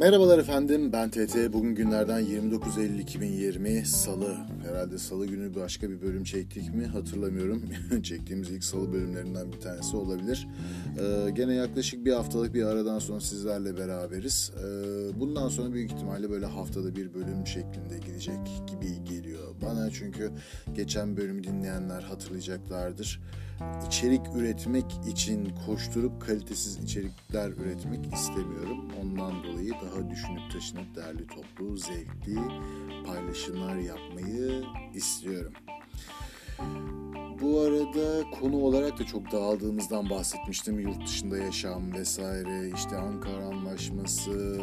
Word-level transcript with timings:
Merhabalar 0.00 0.38
efendim 0.38 0.92
ben 0.92 1.10
TT. 1.10 1.52
Bugün 1.52 1.74
günlerden 1.74 2.18
29 2.20 2.78
Eylül 2.78 2.98
2020 2.98 3.86
Salı. 3.86 4.36
Herhalde 4.68 4.98
Salı 4.98 5.26
günü 5.26 5.54
başka 5.54 5.90
bir 5.90 6.02
bölüm 6.02 6.24
çektik 6.24 6.74
mi 6.74 6.86
hatırlamıyorum. 6.86 7.62
Çektiğimiz 8.02 8.50
ilk 8.50 8.64
Salı 8.64 8.92
bölümlerinden 8.92 9.52
bir 9.52 9.60
tanesi 9.60 9.96
olabilir. 9.96 10.48
Ee, 10.98 11.30
gene 11.30 11.54
yaklaşık 11.54 12.04
bir 12.04 12.12
haftalık 12.12 12.54
bir 12.54 12.64
aradan 12.64 12.98
sonra 12.98 13.20
sizlerle 13.20 13.78
beraberiz. 13.78 14.52
Ee, 14.56 15.20
bundan 15.20 15.48
sonra 15.48 15.72
büyük 15.72 15.92
ihtimalle 15.92 16.30
böyle 16.30 16.46
haftada 16.46 16.96
bir 16.96 17.14
bölüm 17.14 17.46
şeklinde 17.46 17.98
gidecek 18.06 18.38
gibi 18.66 19.04
geliyor 19.14 19.54
bana. 19.62 19.90
Çünkü 19.90 20.30
geçen 20.74 21.16
bölümü 21.16 21.44
dinleyenler 21.44 22.02
hatırlayacaklardır. 22.02 23.20
İçerik 23.86 24.20
üretmek 24.34 24.84
için 25.08 25.48
koşturup 25.66 26.22
kalitesiz 26.22 26.78
içerikler 26.84 27.48
üretmek 27.48 28.14
istemiyorum. 28.14 28.90
Ondan 29.02 29.44
dolayı 29.44 29.72
daha 29.72 30.10
düşünüp 30.10 30.52
taşınıp 30.52 30.96
değerli 30.96 31.26
toplu, 31.26 31.76
zevkli 31.76 32.38
paylaşımlar 33.06 33.76
yapmayı 33.76 34.64
istiyorum. 34.94 35.52
Bu 37.42 37.60
arada 37.60 38.30
konu 38.40 38.56
olarak 38.56 38.98
da 38.98 39.04
çok 39.04 39.32
dağıldığımızdan 39.32 40.10
bahsetmiştim. 40.10 40.80
Yurt 40.80 41.06
dışında 41.06 41.38
yaşam 41.38 41.92
vesaire, 41.92 42.70
işte 42.76 42.96
Ankara 42.96 43.44
Anlaşması, 43.46 44.60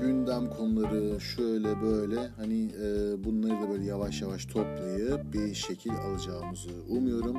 gündem 0.00 0.50
konuları 0.50 1.20
şöyle 1.20 1.82
böyle 1.82 2.28
hani 2.36 2.64
e, 2.64 3.24
bunları 3.24 3.62
da 3.62 3.70
böyle 3.70 3.84
yavaş 3.84 4.22
yavaş 4.22 4.46
toplayıp 4.46 5.17
bir 5.32 5.54
şekil 5.54 5.92
alacağımızı 5.92 6.70
umuyorum. 6.88 7.36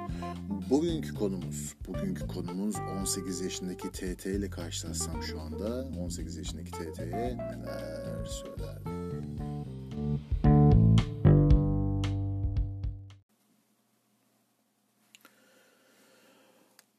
Bugünkü 0.69 1.13
konumuz, 1.13 1.75
bugünkü 1.87 2.27
konumuz 2.27 2.75
18 3.01 3.41
yaşındaki 3.41 3.91
TT 3.91 4.25
ile 4.25 4.49
karşılaşsam 4.49 5.23
şu 5.23 5.39
anda 5.41 5.87
18 5.99 6.37
yaşındaki 6.37 6.71
TT'ye 6.71 7.37
neler 7.37 8.25
söyler? 8.25 8.77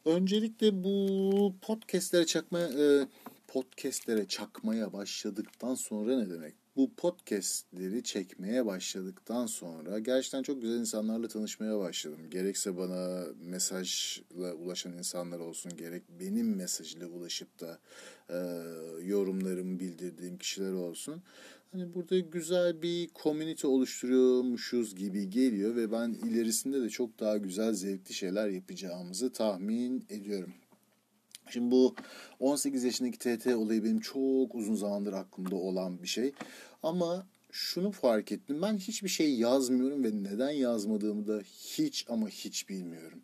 Öncelikle 0.05 0.84
bu 0.84 1.55
podcastlere 1.62 2.27
çakmaya 2.27 2.68
e, 2.68 3.06
podcastlere 3.48 4.28
çakmaya 4.28 4.92
başladıktan 4.92 5.74
sonra 5.74 6.18
ne 6.18 6.30
demek? 6.30 6.59
Bu 6.76 6.94
podcastleri 6.94 8.02
çekmeye 8.02 8.66
başladıktan 8.66 9.46
sonra 9.46 9.98
gerçekten 9.98 10.42
çok 10.42 10.62
güzel 10.62 10.78
insanlarla 10.78 11.28
tanışmaya 11.28 11.78
başladım. 11.78 12.30
Gerekse 12.30 12.77
bana 12.77 13.24
mesajla 13.44 14.54
ulaşan 14.54 14.92
insanlar 14.92 15.38
olsun, 15.38 15.72
gerek 15.77 16.02
benim 16.20 16.56
mesajla 16.56 17.06
ulaşıp 17.06 17.60
da 17.60 17.78
e, 18.28 18.38
yorumlarımı 19.04 19.80
bildirdiğim 19.80 20.38
kişiler 20.38 20.72
olsun. 20.72 21.22
Hani 21.72 21.94
burada 21.94 22.18
güzel 22.18 22.82
bir 22.82 23.08
komünite 23.08 23.66
oluşturuyormuşuz 23.66 24.94
gibi 24.94 25.30
geliyor 25.30 25.77
ve 25.77 25.92
ben 25.92 26.08
ilerisinde 26.08 26.82
de 26.82 26.88
çok 26.88 27.20
daha 27.20 27.36
güzel 27.36 27.72
zevkli 27.72 28.14
şeyler 28.14 28.48
yapacağımızı 28.48 29.32
tahmin 29.32 30.05
ediyorum. 30.08 30.52
Şimdi 31.50 31.70
bu 31.70 31.94
18 32.40 32.84
yaşındaki 32.84 33.18
TT 33.18 33.46
olayı 33.46 33.84
benim 33.84 34.00
çok 34.00 34.54
uzun 34.54 34.74
zamandır 34.74 35.12
aklımda 35.12 35.56
olan 35.56 36.02
bir 36.02 36.08
şey. 36.08 36.32
Ama 36.82 37.26
şunu 37.52 37.92
fark 37.92 38.32
ettim. 38.32 38.62
Ben 38.62 38.76
hiçbir 38.76 39.08
şey 39.08 39.34
yazmıyorum 39.34 40.04
ve 40.04 40.10
neden 40.12 40.50
yazmadığımı 40.50 41.26
da 41.26 41.40
hiç 41.40 42.06
ama 42.08 42.28
hiç 42.28 42.68
bilmiyorum. 42.68 43.20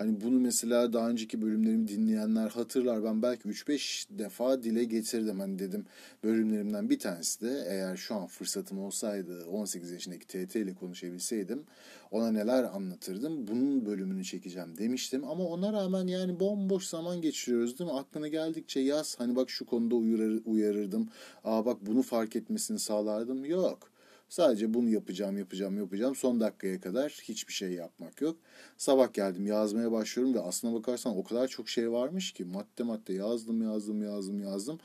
Hani 0.00 0.20
bunu 0.20 0.40
mesela 0.40 0.92
daha 0.92 1.10
önceki 1.10 1.42
bölümlerimi 1.42 1.88
dinleyenler 1.88 2.48
hatırlar. 2.48 3.04
Ben 3.04 3.22
belki 3.22 3.48
3-5 3.48 4.06
defa 4.10 4.62
dile 4.62 4.84
getirdim. 4.84 5.40
Hani 5.40 5.58
dedim 5.58 5.86
bölümlerimden 6.24 6.90
bir 6.90 6.98
tanesi 6.98 7.40
de 7.40 7.64
eğer 7.68 7.96
şu 7.96 8.14
an 8.14 8.26
fırsatım 8.26 8.78
olsaydı 8.78 9.44
18 9.46 9.90
yaşındaki 9.90 10.26
TT 10.26 10.56
ile 10.56 10.74
konuşabilseydim 10.74 11.64
ona 12.10 12.30
neler 12.30 12.64
anlatırdım. 12.64 13.48
Bunun 13.48 13.86
bölümünü 13.86 14.24
çekeceğim 14.24 14.78
demiştim. 14.78 15.24
Ama 15.24 15.44
ona 15.44 15.72
rağmen 15.72 16.06
yani 16.06 16.40
bomboş 16.40 16.86
zaman 16.86 17.20
geçiriyoruz 17.20 17.78
değil 17.78 17.90
mi? 17.90 17.96
Aklına 17.96 18.28
geldikçe 18.28 18.80
yaz. 18.80 19.16
Hani 19.18 19.36
bak 19.36 19.50
şu 19.50 19.66
konuda 19.66 19.94
uyarır, 19.94 20.42
uyarırdım. 20.44 21.08
Aa 21.44 21.66
bak 21.66 21.86
bunu 21.86 22.02
fark 22.02 22.36
etmesini 22.36 22.78
sağlardım. 22.78 23.44
Yok. 23.44 23.90
Sadece 24.30 24.74
bunu 24.74 24.88
yapacağım, 24.88 25.38
yapacağım, 25.38 25.78
yapacağım. 25.78 26.14
Son 26.14 26.40
dakikaya 26.40 26.80
kadar 26.80 27.10
hiçbir 27.22 27.52
şey 27.52 27.72
yapmak 27.72 28.20
yok. 28.20 28.36
Sabah 28.76 29.12
geldim 29.12 29.46
yazmaya 29.46 29.92
başlıyorum 29.92 30.34
ve 30.34 30.40
aslına 30.40 30.74
bakarsan 30.74 31.16
o 31.16 31.24
kadar 31.24 31.48
çok 31.48 31.68
şey 31.68 31.92
varmış 31.92 32.32
ki 32.32 32.44
madde 32.44 32.82
madde 32.82 33.12
yazdım, 33.12 33.62
yazdım, 33.62 34.02
yazdım, 34.02 34.40
yazdım. 34.40 34.78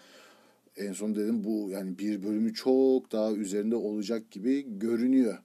En 0.77 0.93
son 0.93 1.15
dedim 1.15 1.43
bu 1.43 1.69
yani 1.69 1.97
bir 1.99 2.23
bölümü 2.23 2.53
çok 2.53 3.11
daha 3.11 3.31
üzerinde 3.31 3.75
olacak 3.75 4.31
gibi 4.31 4.79
görünüyor. 4.79 5.37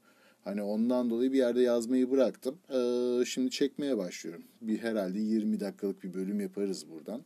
Hani 0.44 0.62
ondan 0.62 1.10
dolayı 1.10 1.32
bir 1.32 1.38
yerde 1.38 1.60
yazmayı 1.60 2.10
bıraktım. 2.10 2.58
Ee, 2.70 3.24
şimdi 3.24 3.50
çekmeye 3.50 3.98
başlıyorum. 3.98 4.42
Bir 4.60 4.78
herhalde 4.78 5.18
20 5.20 5.60
dakikalık 5.60 6.02
bir 6.02 6.14
bölüm 6.14 6.40
yaparız 6.40 6.86
buradan. 6.90 7.22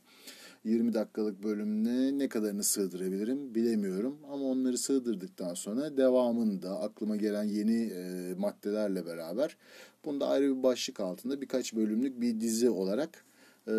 20 0.65 0.95
dakikalık 0.95 1.43
bölümüne 1.43 2.19
ne 2.19 2.29
kadarını 2.29 2.65
sığdırabilirim 2.65 3.55
bilemiyorum. 3.55 4.19
Ama 4.31 4.45
onları 4.45 4.79
sığdırdıktan 4.79 5.55
sonra 5.55 5.97
devamında 5.97 6.81
aklıma 6.81 7.17
gelen 7.17 7.45
yeni 7.45 7.83
e, 7.83 8.35
maddelerle 8.35 9.07
beraber 9.07 9.57
bunu 10.05 10.21
da 10.21 10.29
ayrı 10.29 10.57
bir 10.59 10.63
başlık 10.63 11.01
altında 11.01 11.41
birkaç 11.41 11.75
bölümlük 11.75 12.21
bir 12.21 12.41
dizi 12.41 12.71
olarak 12.71 13.25
e, 13.67 13.73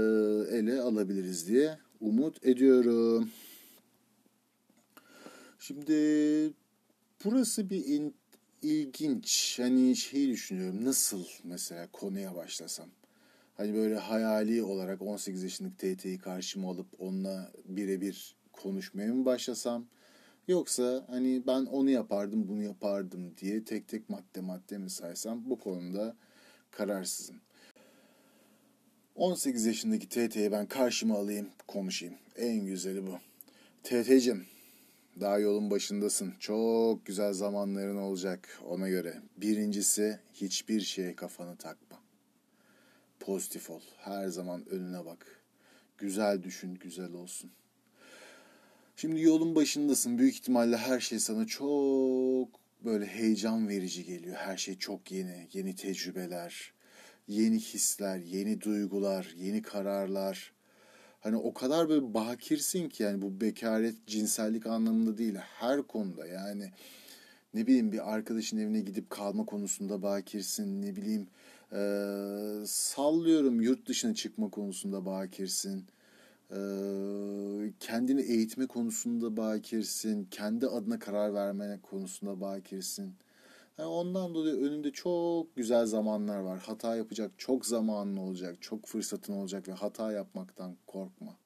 ele 0.51 0.81
alabiliriz 0.81 1.47
diye 1.47 1.77
umut 1.99 2.45
ediyorum. 2.45 3.29
Şimdi 5.59 5.93
burası 7.25 7.69
bir 7.69 7.85
in, 7.85 8.15
ilginç. 8.61 9.59
Hani 9.59 9.95
şey 9.95 10.27
düşünüyorum 10.27 10.85
nasıl 10.85 11.25
mesela 11.43 11.87
konuya 11.91 12.35
başlasam 12.35 12.89
hani 13.55 13.73
böyle 13.73 13.95
hayali 13.95 14.63
olarak 14.63 15.01
18 15.01 15.43
yaşındaki 15.43 15.97
TT'yi 15.97 16.17
karşıma 16.17 16.69
alıp 16.69 16.87
onunla 16.99 17.51
birebir 17.65 18.35
konuşmaya 18.51 19.13
mı 19.13 19.25
başlasam? 19.25 19.85
Yoksa 20.47 21.05
hani 21.07 21.43
ben 21.47 21.65
onu 21.65 21.89
yapardım 21.89 22.47
bunu 22.47 22.63
yapardım 22.63 23.37
diye 23.37 23.63
tek 23.63 23.87
tek 23.87 24.09
madde 24.09 24.41
madde 24.41 24.77
mi 24.77 24.89
saysam 24.89 25.49
bu 25.49 25.59
konuda 25.59 26.15
kararsızım. 26.71 27.35
18 29.15 29.65
yaşındaki 29.65 30.09
TT'yi 30.09 30.51
ben 30.51 30.65
karşıma 30.65 31.17
alayım 31.17 31.49
konuşayım. 31.67 32.15
En 32.35 32.65
güzeli 32.65 33.07
bu. 33.07 33.19
TT'cim 33.83 34.45
daha 35.19 35.39
yolun 35.39 35.71
başındasın. 35.71 36.33
Çok 36.39 37.05
güzel 37.05 37.33
zamanların 37.33 37.97
olacak 37.97 38.59
ona 38.65 38.89
göre. 38.89 39.21
Birincisi 39.37 40.19
hiçbir 40.33 40.81
şeye 40.81 41.15
kafanı 41.15 41.55
takma. 41.55 42.04
Pozitif 43.25 43.69
ol. 43.69 43.81
Her 43.97 44.27
zaman 44.27 44.69
önüne 44.69 45.05
bak. 45.05 45.41
Güzel 45.97 46.43
düşün, 46.43 46.75
güzel 46.75 47.13
olsun. 47.13 47.51
Şimdi 48.95 49.21
yolun 49.21 49.55
başındasın. 49.55 50.17
Büyük 50.17 50.35
ihtimalle 50.35 50.77
her 50.77 50.99
şey 50.99 51.19
sana 51.19 51.47
çok 51.47 52.49
böyle 52.83 53.05
heyecan 53.05 53.67
verici 53.67 54.05
geliyor. 54.05 54.35
Her 54.35 54.57
şey 54.57 54.77
çok 54.77 55.11
yeni. 55.11 55.47
Yeni 55.53 55.75
tecrübeler, 55.75 56.73
yeni 57.27 57.59
hisler, 57.59 58.17
yeni 58.17 58.61
duygular, 58.61 59.33
yeni 59.37 59.61
kararlar. 59.61 60.53
Hani 61.19 61.37
o 61.37 61.53
kadar 61.53 61.89
böyle 61.89 62.13
bakirsin 62.13 62.89
ki 62.89 63.03
yani 63.03 63.21
bu 63.21 63.41
bekaret 63.41 64.07
cinsellik 64.07 64.65
anlamında 64.67 65.17
değil. 65.17 65.35
Her 65.35 65.81
konuda 65.81 66.27
yani 66.27 66.71
ne 67.53 67.67
bileyim 67.67 67.91
bir 67.91 68.13
arkadaşın 68.13 68.57
evine 68.57 68.81
gidip 68.81 69.09
kalma 69.09 69.45
konusunda 69.45 70.01
bakirsin. 70.01 70.81
Ne 70.81 70.95
bileyim 70.95 71.27
ee, 71.75 72.63
sallıyorum 72.65 73.61
yurt 73.61 73.87
dışına 73.87 74.13
çıkma 74.15 74.49
konusunda 74.49 75.05
bakirsin. 75.05 75.85
Ee, 76.51 77.73
kendini 77.79 78.21
eğitme 78.21 78.67
konusunda 78.67 79.37
bakirsin. 79.37 80.27
Kendi 80.31 80.67
adına 80.67 80.99
karar 80.99 81.33
verme 81.33 81.79
konusunda 81.83 82.41
bakirsin. 82.41 83.13
Yani 83.77 83.89
ondan 83.89 84.33
dolayı 84.35 84.55
önünde 84.55 84.91
çok 84.91 85.55
güzel 85.55 85.85
zamanlar 85.85 86.39
var. 86.39 86.59
Hata 86.59 86.95
yapacak 86.95 87.31
çok 87.37 87.65
zamanın 87.65 88.17
olacak, 88.17 88.61
çok 88.61 88.85
fırsatın 88.85 89.33
olacak 89.33 89.67
ve 89.67 89.71
hata 89.71 90.11
yapmaktan 90.11 90.75
korkma. 90.87 91.37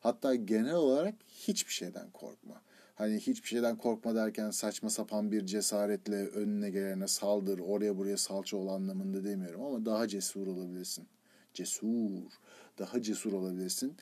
Hatta 0.00 0.34
genel 0.34 0.74
olarak 0.74 1.14
hiçbir 1.28 1.72
şeyden 1.72 2.10
korkma. 2.10 2.62
Hani 2.94 3.16
hiçbir 3.16 3.48
şeyden 3.48 3.76
korkma 3.76 4.14
derken 4.14 4.50
saçma 4.50 4.90
sapan 4.90 5.32
bir 5.32 5.46
cesaretle 5.46 6.26
önüne 6.26 6.70
gelene 6.70 7.08
saldır, 7.08 7.58
oraya 7.58 7.96
buraya 7.96 8.16
salça 8.16 8.56
ol 8.56 8.68
anlamında 8.68 9.24
demiyorum 9.24 9.62
ama 9.62 9.86
daha 9.86 10.08
cesur 10.08 10.46
olabilirsin. 10.46 11.06
Cesur, 11.54 12.30
daha 12.78 13.02
cesur 13.02 13.32
olabilirsin. 13.32 13.96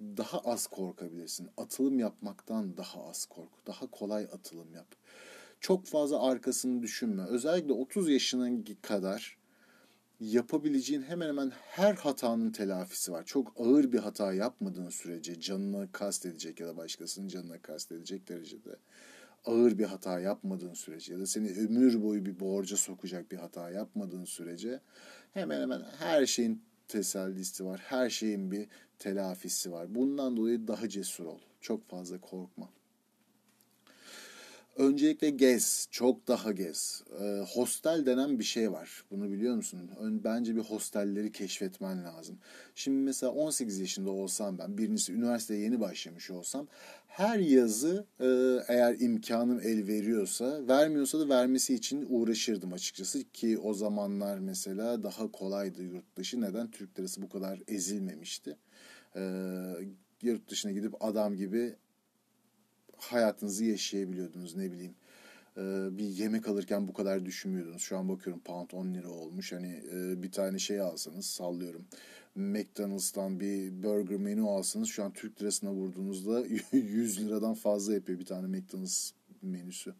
Daha 0.00 0.38
az 0.38 0.66
korkabilirsin. 0.66 1.48
Atılım 1.56 1.98
yapmaktan 1.98 2.76
daha 2.76 3.04
az 3.04 3.26
kork. 3.26 3.66
Daha 3.66 3.86
kolay 3.86 4.24
atılım 4.24 4.74
yap. 4.74 4.86
Çok 5.60 5.86
fazla 5.86 6.22
arkasını 6.22 6.82
düşünme. 6.82 7.22
Özellikle 7.22 7.72
30 7.72 8.10
yaşına 8.10 8.50
kadar 8.82 9.41
yapabileceğin 10.22 11.02
hemen 11.02 11.28
hemen 11.28 11.50
her 11.50 11.94
hatanın 11.94 12.50
telafisi 12.50 13.12
var. 13.12 13.24
Çok 13.26 13.54
ağır 13.56 13.92
bir 13.92 13.98
hata 13.98 14.34
yapmadığın 14.34 14.88
sürece 14.88 15.40
canına 15.40 15.92
kastedecek 15.92 16.60
ya 16.60 16.66
da 16.66 16.76
başkasının 16.76 17.28
canına 17.28 17.62
kastedecek 17.62 18.28
derecede 18.28 18.76
ağır 19.44 19.78
bir 19.78 19.84
hata 19.84 20.20
yapmadığın 20.20 20.74
sürece 20.74 21.12
ya 21.12 21.20
da 21.20 21.26
seni 21.26 21.50
ömür 21.50 22.02
boyu 22.02 22.26
bir 22.26 22.40
borca 22.40 22.76
sokacak 22.76 23.32
bir 23.32 23.36
hata 23.36 23.70
yapmadığın 23.70 24.24
sürece 24.24 24.80
hemen 25.32 25.60
hemen 25.60 25.82
her 25.98 26.26
şeyin 26.26 26.62
tesellisi 26.88 27.64
var. 27.64 27.80
Her 27.84 28.10
şeyin 28.10 28.50
bir 28.50 28.66
telafisi 28.98 29.72
var. 29.72 29.94
Bundan 29.94 30.36
dolayı 30.36 30.68
daha 30.68 30.88
cesur 30.88 31.24
ol. 31.24 31.38
Çok 31.60 31.88
fazla 31.88 32.20
korkma. 32.20 32.70
Öncelikle 34.76 35.30
gez, 35.30 35.88
çok 35.90 36.28
daha 36.28 36.52
gez. 36.52 37.02
E, 37.20 37.44
hostel 37.54 38.06
denen 38.06 38.38
bir 38.38 38.44
şey 38.44 38.72
var. 38.72 39.04
Bunu 39.10 39.30
biliyor 39.30 39.56
musun? 39.56 39.90
Ön, 39.98 40.24
bence 40.24 40.56
bir 40.56 40.60
hostelleri 40.60 41.32
keşfetmen 41.32 42.04
lazım. 42.04 42.38
Şimdi 42.74 42.98
mesela 42.98 43.32
18 43.32 43.78
yaşında 43.80 44.10
olsam 44.10 44.58
ben, 44.58 44.78
birincisi 44.78 45.12
üniversiteye 45.12 45.60
yeni 45.60 45.80
başlamış 45.80 46.30
olsam, 46.30 46.66
her 47.06 47.38
yazı 47.38 48.06
e, 48.20 48.26
eğer 48.68 49.00
imkanım 49.00 49.60
el 49.60 49.86
veriyorsa, 49.86 50.68
vermiyorsa 50.68 51.20
da 51.20 51.28
vermesi 51.28 51.74
için 51.74 52.06
uğraşırdım 52.08 52.72
açıkçası. 52.72 53.24
Ki 53.32 53.58
o 53.58 53.74
zamanlar 53.74 54.38
mesela 54.38 55.02
daha 55.02 55.32
kolaydı 55.32 55.82
yurt 55.82 56.16
dışı. 56.16 56.40
Neden? 56.40 56.70
Türk 56.70 56.98
lirası 56.98 57.22
bu 57.22 57.28
kadar 57.28 57.60
ezilmemişti. 57.68 58.56
E, 59.16 59.22
yurt 60.22 60.50
dışına 60.50 60.72
gidip 60.72 61.04
adam 61.04 61.36
gibi 61.36 61.76
hayatınızı 63.02 63.64
yaşayabiliyordunuz 63.64 64.56
ne 64.56 64.72
bileyim. 64.72 64.94
bir 65.98 66.04
yemek 66.04 66.48
alırken 66.48 66.88
bu 66.88 66.92
kadar 66.92 67.24
düşünmüyordunuz. 67.24 67.82
Şu 67.82 67.98
an 67.98 68.08
bakıyorum 68.08 68.42
pound 68.42 68.70
10 68.72 68.94
lira 68.94 69.08
olmuş. 69.08 69.52
Hani 69.52 69.82
bir 70.22 70.32
tane 70.32 70.58
şey 70.58 70.80
alsanız 70.80 71.26
sallıyorum. 71.26 71.84
McDonald's'tan 72.34 73.40
bir 73.40 73.82
burger 73.82 74.18
menü 74.18 74.42
alsanız 74.42 74.88
şu 74.88 75.04
an 75.04 75.12
Türk 75.12 75.42
lirasına 75.42 75.72
vurduğunuzda 75.72 76.44
100 76.72 77.20
liradan 77.20 77.54
fazla 77.54 77.94
yapıyor 77.94 78.18
bir 78.18 78.24
tane 78.24 78.46
McDonald's 78.46 79.12
menüsü. 79.42 79.94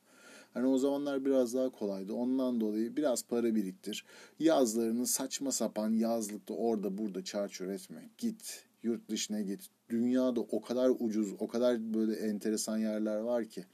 Hani 0.55 0.66
o 0.66 0.78
zamanlar 0.78 1.25
biraz 1.25 1.55
daha 1.55 1.69
kolaydı. 1.69 2.12
Ondan 2.12 2.60
dolayı 2.60 2.96
biraz 2.96 3.25
para 3.26 3.55
biriktir. 3.55 4.05
Yazlarını 4.38 5.06
saçma 5.06 5.52
sapan 5.52 5.90
yazlıkta 5.90 6.55
orada 6.55 6.98
burada 6.98 7.25
çarçur 7.25 7.69
etme. 7.69 8.10
Git 8.19 8.64
yurt 8.82 9.08
dışına 9.08 9.40
git. 9.40 9.69
Dünyada 9.93 10.41
o 10.41 10.62
kadar 10.62 10.91
ucuz, 10.99 11.33
o 11.39 11.49
kadar 11.49 11.94
böyle 11.94 12.15
enteresan 12.15 12.79
yerler 12.79 13.17
var 13.17 13.44
ki. 13.44 13.65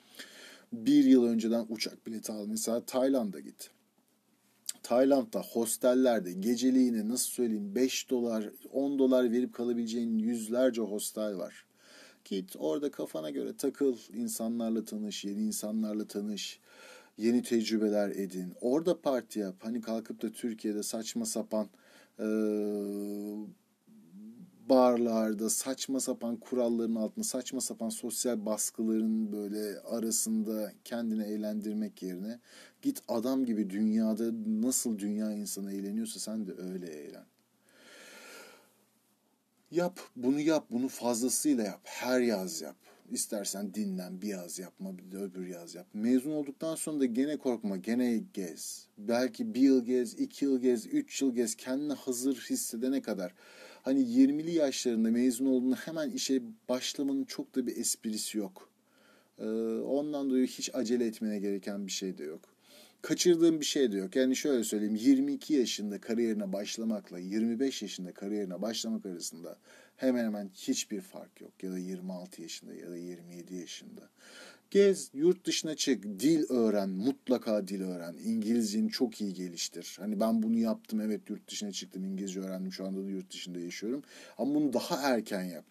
Bir 0.72 1.04
yıl 1.04 1.24
önceden 1.24 1.66
uçak 1.68 2.06
bileti 2.06 2.32
al. 2.32 2.46
Mesela 2.46 2.80
Tayland'a 2.80 3.40
git. 3.40 3.70
Tayland'da 4.82 5.40
hostellerde 5.40 6.32
geceliğine 6.32 7.08
nasıl 7.08 7.30
söyleyeyim 7.30 7.74
5 7.74 8.10
dolar 8.10 8.50
10 8.72 8.98
dolar 8.98 9.32
verip 9.32 9.54
kalabileceğin 9.54 10.18
yüzlerce 10.18 10.82
hostel 10.82 11.36
var. 11.36 11.66
Git 12.24 12.56
orada 12.58 12.90
kafana 12.90 13.30
göre 13.30 13.56
takıl, 13.56 13.96
insanlarla 14.14 14.84
tanış, 14.84 15.24
yeni 15.24 15.42
insanlarla 15.42 16.04
tanış, 16.08 16.60
yeni 17.18 17.42
tecrübeler 17.42 18.08
edin. 18.08 18.52
Orada 18.60 19.00
parti 19.00 19.38
yap. 19.38 19.56
Hani 19.58 19.80
kalkıp 19.80 20.22
da 20.22 20.32
Türkiye'de 20.32 20.82
saçma 20.82 21.26
sapan 21.26 21.68
e, 22.18 22.26
barlarda 24.68 25.50
saçma 25.50 26.00
sapan 26.00 26.36
kuralların 26.36 26.94
altında 26.94 27.24
saçma 27.24 27.60
sapan 27.60 27.88
sosyal 27.88 28.46
baskıların 28.46 29.32
böyle 29.32 29.80
arasında 29.80 30.72
kendini 30.84 31.24
eğlendirmek 31.24 32.02
yerine 32.02 32.40
git 32.82 33.02
adam 33.08 33.44
gibi 33.44 33.70
dünyada 33.70 34.30
nasıl 34.46 34.98
dünya 34.98 35.32
insanı 35.32 35.72
eğleniyorsa 35.72 36.20
sen 36.20 36.46
de 36.46 36.52
öyle 36.58 36.86
eğlen. 36.86 37.24
Yap, 39.70 40.00
bunu 40.16 40.40
yap, 40.40 40.66
bunu 40.70 40.88
fazlasıyla 40.88 41.64
yap. 41.64 41.80
Her 41.84 42.20
yaz 42.20 42.60
yap. 42.60 42.76
İstersen 43.10 43.74
dinlen, 43.74 44.22
bir 44.22 44.28
yaz 44.28 44.58
yapma, 44.58 44.98
bir 44.98 45.12
de 45.12 45.16
öbür 45.16 45.46
yaz 45.46 45.74
yap. 45.74 45.86
Mezun 45.94 46.30
olduktan 46.30 46.74
sonra 46.74 47.00
da 47.00 47.04
gene 47.04 47.36
korkma, 47.36 47.76
gene 47.76 48.22
gez. 48.34 48.86
Belki 48.98 49.54
bir 49.54 49.60
yıl 49.60 49.84
gez, 49.84 50.14
iki 50.14 50.44
yıl 50.44 50.60
gez, 50.60 50.86
üç 50.86 51.22
yıl 51.22 51.34
gez. 51.34 51.54
Kendini 51.54 51.92
hazır 51.92 52.36
hissedene 52.50 53.02
kadar 53.02 53.34
hani 53.88 54.00
20'li 54.00 54.54
yaşlarında 54.54 55.10
mezun 55.10 55.46
olduğunda 55.46 55.76
hemen 55.76 56.10
işe 56.10 56.42
başlamanın 56.68 57.24
çok 57.24 57.54
da 57.54 57.66
bir 57.66 57.76
esprisi 57.76 58.38
yok. 58.38 58.70
Ee, 59.38 59.44
ondan 59.80 60.30
dolayı 60.30 60.46
hiç 60.46 60.70
acele 60.74 61.06
etmene 61.06 61.38
gereken 61.38 61.86
bir 61.86 61.92
şey 61.92 62.18
de 62.18 62.24
yok. 62.24 62.40
Kaçırdığım 63.02 63.60
bir 63.60 63.64
şey 63.64 63.92
de 63.92 63.96
yok. 63.96 64.16
Yani 64.16 64.36
şöyle 64.36 64.64
söyleyeyim 64.64 64.96
22 64.96 65.54
yaşında 65.54 66.00
kariyerine 66.00 66.52
başlamakla 66.52 67.18
25 67.18 67.82
yaşında 67.82 68.12
kariyerine 68.12 68.62
başlamak 68.62 69.06
arasında 69.06 69.58
hemen 69.96 70.24
hemen 70.24 70.50
hiçbir 70.54 71.00
fark 71.00 71.40
yok. 71.40 71.52
Ya 71.62 71.72
da 71.72 71.78
26 71.78 72.42
yaşında 72.42 72.74
ya 72.74 72.90
da 72.90 72.96
27 72.96 73.54
yaşında. 73.54 74.08
Gez, 74.70 75.10
yurt 75.14 75.44
dışına 75.44 75.74
çık, 75.74 76.04
dil 76.04 76.44
öğren, 76.48 76.90
mutlaka 76.90 77.68
dil 77.68 77.82
öğren. 77.82 78.16
İngilizceni 78.24 78.90
çok 78.90 79.20
iyi 79.20 79.34
geliştir. 79.34 79.96
Hani 80.00 80.20
ben 80.20 80.42
bunu 80.42 80.58
yaptım, 80.58 81.00
evet 81.00 81.30
yurt 81.30 81.50
dışına 81.50 81.72
çıktım, 81.72 82.04
İngilizce 82.04 82.40
öğrendim, 82.40 82.72
şu 82.72 82.86
anda 82.86 83.04
da 83.04 83.10
yurt 83.10 83.32
dışında 83.32 83.60
yaşıyorum. 83.60 84.02
Ama 84.38 84.54
bunu 84.54 84.72
daha 84.72 85.10
erken 85.10 85.42
yap. 85.42 85.64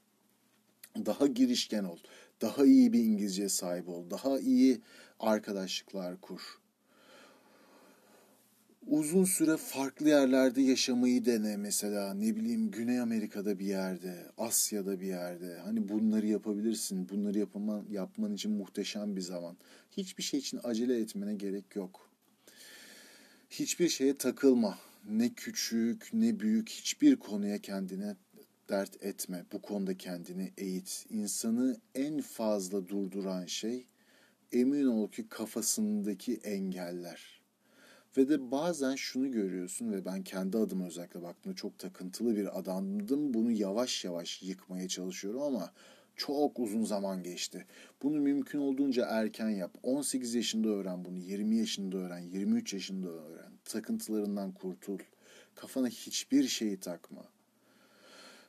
Daha 1.06 1.28
girişken 1.28 1.84
ol. 1.84 1.98
Daha 2.42 2.66
iyi 2.66 2.94
bir 2.94 3.00
İngilizceye 3.00 3.50
sahip 3.50 3.90
ol. 3.90 4.10
Daha 4.10 4.40
iyi 4.40 4.82
arkadaşlıklar 5.20 6.22
kur 6.22 6.42
uzun 8.88 9.24
süre 9.24 9.58
farklı 9.58 10.10
yerlerde 10.10 10.62
yaşamayı 10.62 11.26
dene 11.26 11.58
mesela 11.58 12.14
ne 12.14 12.36
bileyim 12.36 12.72
Güney 12.72 13.00
Amerika'da 13.00 13.60
bir 13.60 13.66
yerde, 13.66 14.32
Asya'da 14.38 15.00
bir 15.00 15.08
yerde. 15.08 15.58
Hani 15.58 15.90
bunları 15.90 16.28
yapabilirsin. 16.28 17.10
Bunları 17.10 17.40
yapman, 17.40 17.86
yapman 17.92 18.34
için 18.34 18.52
muhteşem 18.52 19.16
bir 19.16 19.22
zaman. 19.22 19.58
Hiçbir 19.92 20.24
şey 20.24 20.40
için 20.40 20.60
acele 20.64 21.00
etmene 21.00 21.34
gerek 21.34 21.76
yok. 21.76 22.10
Hiçbir 23.50 23.90
şeye 23.90 24.18
takılma. 24.18 24.78
Ne 25.10 25.34
küçük 25.34 26.10
ne 26.14 26.40
büyük 26.40 26.70
hiçbir 26.70 27.16
konuya 27.16 27.58
kendine 27.58 28.16
dert 28.70 29.04
etme. 29.04 29.46
Bu 29.54 29.62
konuda 29.62 29.98
kendini 29.98 30.52
eğit. 30.58 31.06
İnsanı 31.10 31.78
en 31.96 32.22
fazla 32.22 32.88
durduran 32.88 33.46
şey 33.46 33.86
emin 34.52 34.86
ol 34.86 35.12
ki 35.12 35.30
kafasındaki 35.30 36.36
engeller 36.36 37.37
ve 38.18 38.30
de 38.30 38.52
bazen 38.52 38.96
şunu 38.96 39.32
görüyorsun 39.32 39.92
ve 39.92 40.06
ben 40.06 40.24
kendi 40.24 40.58
adıma 40.58 40.88
özellikle 40.88 41.22
baktığımda 41.22 41.56
çok 41.56 41.80
takıntılı 41.80 42.36
bir 42.36 42.60
adamdım. 42.60 43.34
Bunu 43.34 43.52
yavaş 43.52 44.06
yavaş 44.06 44.44
yıkmaya 44.44 44.88
çalışıyorum 44.88 45.42
ama 45.42 45.74
çok 46.16 46.60
uzun 46.60 46.84
zaman 46.84 47.24
geçti. 47.24 47.66
Bunu 48.04 48.20
mümkün 48.20 48.60
olduğunca 48.60 49.06
erken 49.10 49.50
yap. 49.50 49.78
18 49.84 50.36
yaşında 50.36 50.70
öğren 50.70 51.06
bunu, 51.06 51.18
20 51.18 51.58
yaşında 51.58 51.98
öğren, 51.98 52.20
23 52.20 52.74
yaşında 52.74 53.10
öğren. 53.10 53.52
Takıntılarından 53.66 54.52
kurtul. 54.52 55.00
Kafana 55.56 55.88
hiçbir 55.88 56.48
şeyi 56.48 56.80
takma. 56.80 57.26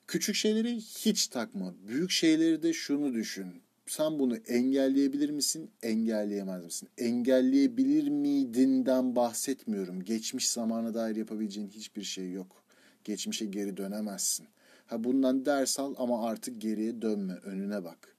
Küçük 0.06 0.34
şeyleri 0.34 0.76
hiç 0.76 1.28
takma. 1.28 1.74
Büyük 1.88 2.10
şeyleri 2.10 2.62
de 2.62 2.72
şunu 2.72 3.14
düşün 3.14 3.62
sen 3.88 4.18
bunu 4.18 4.36
engelleyebilir 4.36 5.30
misin, 5.30 5.70
engelleyemez 5.82 6.64
misin? 6.64 6.88
Engelleyebilir 6.98 8.08
miydinden 8.08 9.16
bahsetmiyorum. 9.16 10.04
Geçmiş 10.04 10.50
zamana 10.50 10.94
dair 10.94 11.16
yapabileceğin 11.16 11.68
hiçbir 11.68 12.02
şey 12.02 12.32
yok. 12.32 12.62
Geçmişe 13.04 13.46
geri 13.46 13.76
dönemezsin. 13.76 14.46
Ha 14.86 15.04
bundan 15.04 15.46
ders 15.46 15.78
al 15.78 15.94
ama 15.98 16.28
artık 16.28 16.60
geriye 16.60 17.02
dönme, 17.02 17.34
önüne 17.34 17.84
bak. 17.84 18.16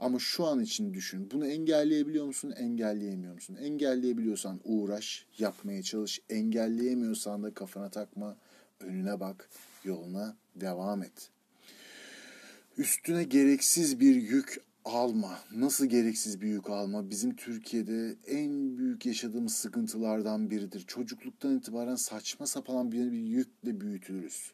Ama 0.00 0.18
şu 0.18 0.46
an 0.46 0.60
için 0.60 0.94
düşün. 0.94 1.30
Bunu 1.30 1.46
engelleyebiliyor 1.46 2.26
musun, 2.26 2.54
engelleyemiyor 2.56 3.34
musun? 3.34 3.56
Engelleyebiliyorsan 3.56 4.60
uğraş, 4.64 5.26
yapmaya 5.38 5.82
çalış. 5.82 6.20
Engelleyemiyorsan 6.30 7.42
da 7.42 7.54
kafana 7.54 7.88
takma, 7.88 8.36
önüne 8.80 9.20
bak, 9.20 9.48
yoluna 9.84 10.36
devam 10.56 11.02
et. 11.02 11.30
Üstüne 12.78 13.24
gereksiz 13.24 14.00
bir 14.00 14.14
yük 14.14 14.60
alma. 14.86 15.38
Nasıl 15.52 15.86
gereksiz 15.86 16.40
bir 16.40 16.48
yük 16.48 16.70
alma? 16.70 17.10
Bizim 17.10 17.36
Türkiye'de 17.36 18.16
en 18.26 18.78
büyük 18.78 19.06
yaşadığımız 19.06 19.54
sıkıntılardan 19.54 20.50
biridir. 20.50 20.84
Çocukluktan 20.86 21.58
itibaren 21.58 21.96
saçma 21.96 22.46
sapan 22.46 22.92
bir, 22.92 23.12
bir 23.12 23.18
yükle 23.18 23.80
büyütülürüz. 23.80 24.52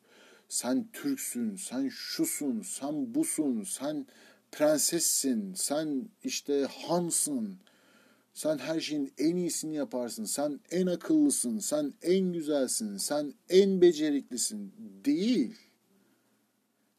Sen 0.49 0.89
Türksün, 0.93 1.57
sen 1.57 1.89
şusun, 1.89 2.63
sen 2.63 3.15
busun, 3.15 3.65
sen 3.65 4.07
prensessin, 4.53 5.55
sen 5.55 6.09
işte 6.25 6.67
hansın. 6.87 7.59
Sen 8.35 8.59
her 8.59 8.81
şeyin 8.81 9.13
en 9.19 9.37
iyisini 9.37 9.75
yaparsın. 9.75 10.25
Sen 10.25 10.61
en 10.71 10.87
akıllısın, 10.87 11.59
sen 11.59 11.93
en 12.03 12.33
güzelsin, 12.33 12.97
sen 12.97 13.35
en 13.49 13.81
beceriklisin. 13.81 14.73
Değil. 15.05 15.55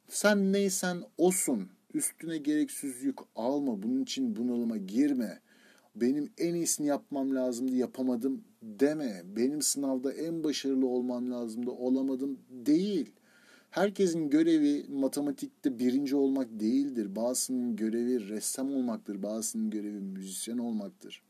Sen 0.10 0.54
neysen 0.54 1.04
osun. 1.18 1.70
Üstüne 1.94 2.38
gereksiz 2.38 3.04
yük 3.04 3.20
alma. 3.36 3.84
Bunun 3.84 4.04
için 4.04 4.36
bunalıma 4.36 4.78
girme. 4.78 5.40
benim 5.96 6.32
en 6.38 6.54
iyisini 6.54 6.88
yapmam 6.88 7.36
lazımdı 7.36 7.76
yapamadım 7.76 8.44
deme. 8.62 9.22
Benim 9.36 9.62
sınavda 9.62 10.14
en 10.14 10.44
başarılı 10.44 10.88
olmam 10.88 11.32
lazımdı 11.32 11.72
olamadım 11.72 12.40
değil. 12.50 13.12
Herkesin 13.70 14.30
görevi 14.30 14.86
matematikte 14.90 15.80
birinci 15.80 16.16
olmak 16.16 16.60
değildir. 16.60 17.16
Bazısının 17.16 17.76
görevi 17.76 18.30
ressam 18.30 18.74
olmaktır. 18.74 19.24
Bazısının 19.24 19.70
görevi 19.70 20.00
müzisyen 20.00 20.58
olmaktır. 20.58 21.24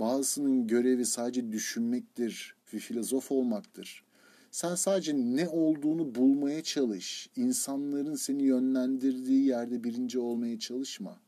Bazısının 0.00 0.66
görevi 0.66 1.06
sadece 1.06 1.52
düşünmektir. 1.52 2.54
Bir 2.72 2.78
filozof 2.78 3.32
olmaktır. 3.32 4.04
Sen 4.50 4.74
sadece 4.74 5.14
ne 5.14 5.48
olduğunu 5.48 6.14
bulmaya 6.14 6.62
çalış. 6.62 7.30
İnsanların 7.36 8.14
seni 8.14 8.42
yönlendirdiği 8.42 9.46
yerde 9.46 9.84
birinci 9.84 10.18
olmaya 10.18 10.58
çalışma. 10.58 11.20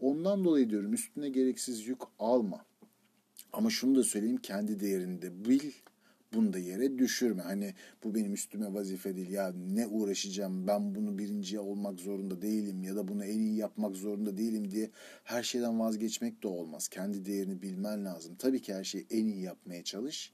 Ondan 0.00 0.44
dolayı 0.44 0.70
diyorum 0.70 0.92
üstüne 0.92 1.28
gereksiz 1.28 1.86
yük 1.86 2.00
alma. 2.18 2.64
Ama 3.52 3.70
şunu 3.70 3.96
da 3.96 4.04
söyleyeyim 4.04 4.36
kendi 4.36 4.80
değerinde 4.80 5.44
bil 5.44 5.70
bunu 6.34 6.52
da 6.52 6.58
yere 6.58 6.98
düşürme. 6.98 7.42
Hani 7.42 7.74
bu 8.04 8.14
benim 8.14 8.34
üstüme 8.34 8.74
vazife 8.74 9.16
değil 9.16 9.30
ya 9.30 9.52
ne 9.52 9.86
uğraşacağım 9.86 10.66
ben 10.66 10.94
bunu 10.94 11.18
birinciye 11.18 11.60
olmak 11.60 12.00
zorunda 12.00 12.42
değilim 12.42 12.82
ya 12.82 12.96
da 12.96 13.08
bunu 13.08 13.24
en 13.24 13.38
iyi 13.38 13.56
yapmak 13.56 13.96
zorunda 13.96 14.36
değilim 14.36 14.70
diye 14.70 14.90
her 15.24 15.42
şeyden 15.42 15.80
vazgeçmek 15.80 16.42
de 16.42 16.48
olmaz. 16.48 16.88
Kendi 16.88 17.24
değerini 17.24 17.62
bilmen 17.62 18.04
lazım. 18.04 18.34
Tabii 18.38 18.62
ki 18.62 18.74
her 18.74 18.84
şeyi 18.84 19.06
en 19.10 19.26
iyi 19.26 19.42
yapmaya 19.42 19.84
çalış. 19.84 20.32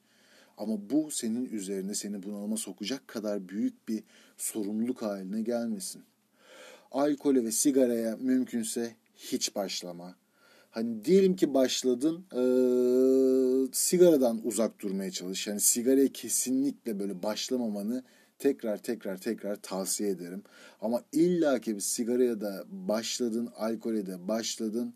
Ama 0.60 0.90
bu 0.90 1.10
senin 1.10 1.44
üzerine 1.44 1.94
seni 1.94 2.22
bunalıma 2.22 2.56
sokacak 2.56 3.08
kadar 3.08 3.48
büyük 3.48 3.88
bir 3.88 4.02
sorumluluk 4.36 5.02
haline 5.02 5.42
gelmesin. 5.42 6.02
Alkole 6.90 7.44
ve 7.44 7.52
sigaraya 7.52 8.16
mümkünse 8.16 8.94
hiç 9.16 9.54
başlama. 9.54 10.14
Hani 10.70 11.04
diyelim 11.04 11.36
ki 11.36 11.54
başladın 11.54 12.24
e, 12.32 12.42
sigaradan 13.72 14.40
uzak 14.44 14.80
durmaya 14.80 15.10
çalış. 15.10 15.46
Yani 15.46 15.60
sigaraya 15.60 16.08
kesinlikle 16.12 17.00
böyle 17.00 17.22
başlamamanı 17.22 18.04
tekrar 18.38 18.78
tekrar 18.78 19.16
tekrar 19.16 19.56
tavsiye 19.56 20.10
ederim. 20.10 20.42
Ama 20.80 21.02
illa 21.12 21.58
ki 21.58 21.76
bir 21.76 21.80
sigaraya 21.80 22.40
da 22.40 22.64
başladın, 22.70 23.48
alkole 23.56 24.06
de 24.06 24.28
başladın 24.28 24.94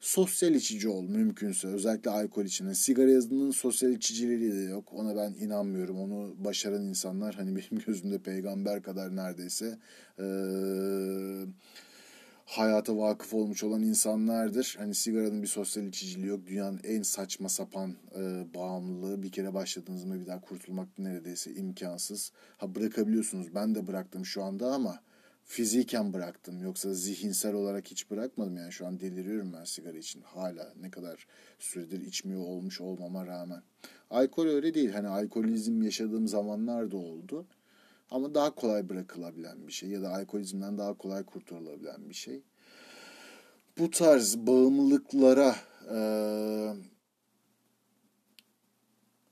sosyal 0.00 0.54
içici 0.54 0.88
ol 0.88 1.02
mümkünse 1.02 1.68
özellikle 1.68 2.10
alkol 2.10 2.44
için. 2.44 2.72
Sigara 2.72 3.10
yazının 3.10 3.50
sosyal 3.50 3.92
içiciliği 3.92 4.52
de 4.52 4.70
yok. 4.70 4.92
Ona 4.92 5.16
ben 5.16 5.34
inanmıyorum. 5.44 6.00
Onu 6.00 6.34
başaran 6.38 6.82
insanlar 6.82 7.34
hani 7.34 7.56
benim 7.56 7.82
gözümde 7.86 8.18
peygamber 8.18 8.82
kadar 8.82 9.16
neredeyse 9.16 9.78
ee, 10.18 10.24
hayata 12.44 12.98
vakıf 12.98 13.34
olmuş 13.34 13.64
olan 13.64 13.82
insanlardır. 13.82 14.76
Hani 14.78 14.94
sigaranın 14.94 15.42
bir 15.42 15.46
sosyal 15.46 15.86
içiciliği 15.86 16.28
yok. 16.28 16.46
Dünyanın 16.46 16.80
en 16.84 17.02
saçma 17.02 17.48
sapan 17.48 17.94
e, 18.16 18.54
bağımlılığı. 18.54 19.22
Bir 19.22 19.32
kere 19.32 19.54
başladığınız 19.54 20.04
mı 20.04 20.20
bir 20.20 20.26
daha 20.26 20.40
kurtulmak 20.40 20.98
neredeyse 20.98 21.54
imkansız. 21.54 22.32
Ha 22.56 22.74
bırakabiliyorsunuz. 22.74 23.54
Ben 23.54 23.74
de 23.74 23.86
bıraktım 23.86 24.26
şu 24.26 24.42
anda 24.42 24.66
ama 24.72 25.00
fiziken 25.48 26.12
bıraktım. 26.12 26.62
Yoksa 26.62 26.94
zihinsel 26.94 27.54
olarak 27.54 27.90
hiç 27.90 28.10
bırakmadım. 28.10 28.56
Yani 28.56 28.72
şu 28.72 28.86
an 28.86 29.00
deliriyorum 29.00 29.52
ben 29.52 29.64
sigara 29.64 29.98
için. 29.98 30.22
Hala 30.22 30.72
ne 30.80 30.90
kadar 30.90 31.26
süredir 31.58 32.00
içmiyor 32.00 32.40
olmuş 32.40 32.80
olmama 32.80 33.26
rağmen. 33.26 33.62
Alkol 34.10 34.46
öyle 34.46 34.74
değil. 34.74 34.90
Hani 34.90 35.08
alkolizm 35.08 35.82
yaşadığım 35.82 36.28
zamanlar 36.28 36.90
da 36.90 36.96
oldu. 36.96 37.46
Ama 38.10 38.34
daha 38.34 38.54
kolay 38.54 38.88
bırakılabilen 38.88 39.66
bir 39.66 39.72
şey 39.72 39.88
ya 39.88 40.02
da 40.02 40.14
alkolizmden 40.14 40.78
daha 40.78 40.94
kolay 40.94 41.24
kurtulabilen 41.24 42.08
bir 42.08 42.14
şey. 42.14 42.42
Bu 43.78 43.90
tarz 43.90 44.36
bağımlılıklara 44.36 45.56
e, 45.94 45.98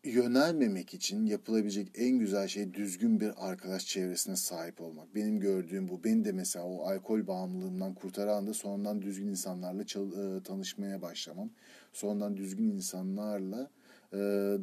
yönelmemek 0.07 0.95
için 0.95 1.27
yapılabilecek 1.27 1.89
en 1.95 2.19
güzel 2.19 2.49
şey 2.49 2.75
düzgün 2.75 3.21
bir 3.21 3.33
arkadaş 3.49 3.87
çevresine 3.87 4.37
sahip 4.37 4.81
olmak. 4.81 5.15
Benim 5.15 5.41
gördüğüm 5.41 5.89
bu. 5.89 6.05
Beni 6.05 6.25
de 6.25 6.33
mesela 6.33 6.65
o 6.65 6.87
alkol 6.87 7.27
bağımlılığından 7.27 7.95
kurtaran 7.95 8.47
da 8.47 8.55
sonradan 8.55 9.03
düzgün 9.03 9.29
insanlarla 9.29 9.83
e, 9.83 10.43
tanışmaya 10.43 11.03
başlamam. 11.03 11.51
Sonradan 11.93 12.37
düzgün 12.37 12.71
insanlarla 12.71 13.71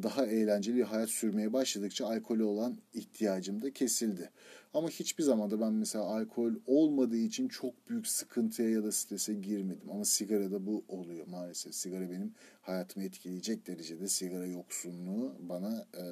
daha 0.02 0.26
eğlenceli 0.26 0.76
bir 0.76 0.82
hayat 0.82 1.08
sürmeye 1.08 1.52
başladıkça 1.52 2.06
alkole 2.06 2.44
olan 2.44 2.78
ihtiyacım 2.94 3.62
da 3.62 3.70
kesildi. 3.72 4.30
Ama 4.74 4.88
hiçbir 4.88 5.24
zaman 5.24 5.50
da 5.50 5.60
ben 5.60 5.72
mesela 5.72 6.04
alkol 6.04 6.52
olmadığı 6.66 7.16
için 7.16 7.48
çok 7.48 7.88
büyük 7.88 8.06
sıkıntıya 8.06 8.70
ya 8.70 8.84
da 8.84 8.92
strese 8.92 9.34
girmedim. 9.34 9.90
Ama 9.90 10.04
sigarada 10.04 10.66
bu 10.66 10.84
oluyor 10.88 11.26
maalesef. 11.26 11.74
Sigara 11.74 12.10
benim 12.10 12.34
hayatımı 12.62 13.06
etkileyecek 13.06 13.66
derecede 13.66 14.08
sigara 14.08 14.46
yoksunluğu 14.46 15.34
bana 15.38 15.86
e, 15.94 16.02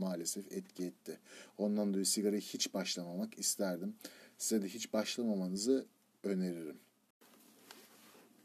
maalesef 0.00 0.52
etki 0.52 0.84
etti. 0.84 1.18
Ondan 1.58 1.92
dolayı 1.92 2.06
sigarayı 2.06 2.40
hiç 2.40 2.74
başlamamak 2.74 3.38
isterdim. 3.38 3.94
Size 4.38 4.62
de 4.62 4.68
hiç 4.68 4.92
başlamamanızı 4.92 5.86
öneririm. 6.24 6.78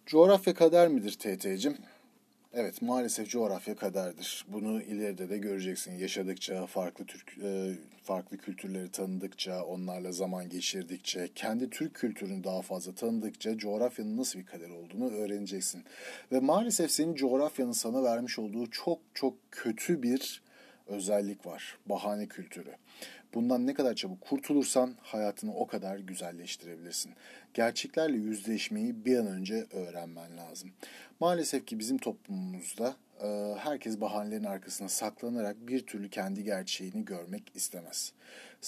Coğrafya 0.05 0.53
kader 0.53 0.87
midir 0.87 1.11
TT'cim? 1.11 1.77
Evet 2.55 2.81
maalesef 2.81 3.29
coğrafya 3.29 3.75
kaderdir. 3.75 4.45
Bunu 4.47 4.81
ileride 4.81 5.29
de 5.29 5.37
göreceksin. 5.37 5.97
Yaşadıkça, 5.97 6.65
farklı 6.65 7.05
Türk 7.05 7.37
e, 7.43 7.73
farklı 8.03 8.37
kültürleri 8.37 8.91
tanıdıkça, 8.91 9.63
onlarla 9.63 10.11
zaman 10.11 10.49
geçirdikçe, 10.49 11.29
kendi 11.35 11.69
Türk 11.69 11.93
kültürünü 11.93 12.43
daha 12.43 12.61
fazla 12.61 12.95
tanıdıkça 12.95 13.57
coğrafyanın 13.57 14.17
nasıl 14.17 14.39
bir 14.39 14.45
kader 14.45 14.69
olduğunu 14.69 15.09
öğreneceksin. 15.09 15.83
Ve 16.31 16.39
maalesef 16.39 16.91
senin 16.91 17.15
coğrafyanın 17.15 17.71
sana 17.71 18.03
vermiş 18.03 18.39
olduğu 18.39 18.71
çok 18.71 18.99
çok 19.13 19.33
kötü 19.51 20.03
bir 20.03 20.42
özellik 20.87 21.45
var. 21.45 21.77
Bahane 21.85 22.27
kültürü. 22.27 22.75
Bundan 23.33 23.67
ne 23.67 23.73
kadar 23.73 23.93
çabuk 23.93 24.21
kurtulursan 24.21 24.95
hayatını 25.01 25.55
o 25.55 25.67
kadar 25.67 25.97
güzelleştirebilirsin. 25.97 27.13
Gerçeklerle 27.53 28.17
yüzleşmeyi 28.17 29.05
bir 29.05 29.17
an 29.17 29.27
önce 29.27 29.65
öğrenmen 29.71 30.37
lazım. 30.37 30.71
Maalesef 31.19 31.65
ki 31.65 31.79
bizim 31.79 31.97
toplumumuzda 31.97 32.95
e, 33.21 33.55
herkes 33.57 34.01
bahanelerin 34.01 34.43
arkasına 34.43 34.89
saklanarak 34.89 35.67
bir 35.67 35.85
türlü 35.85 36.09
kendi 36.09 36.43
gerçeğini 36.43 37.05
görmek 37.05 37.43
istemez. 37.55 38.13